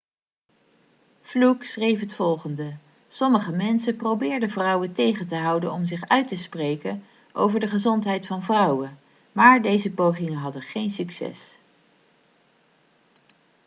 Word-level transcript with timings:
fluke 1.21 1.65
schreef 1.65 1.99
het 1.99 2.13
volgende 2.13 2.73
sommige 3.09 3.51
mensen 3.51 3.95
probeerden 3.95 4.49
vrouwen 4.49 4.93
tegen 4.93 5.27
te 5.27 5.35
houden 5.35 5.71
om 5.71 5.85
zich 5.85 6.07
uit 6.07 6.27
te 6.27 6.37
spreken 6.37 7.03
over 7.33 7.59
de 7.59 7.67
gezondheid 7.67 8.27
van 8.27 8.43
vrouwen 8.43 8.99
maar 9.31 9.61
deze 9.61 9.91
pogingen 9.93 10.39
hadden 10.39 10.61
geen 10.61 10.91
succes 10.91 11.57